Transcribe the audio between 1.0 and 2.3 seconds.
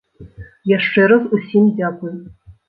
раз усім дзякуй.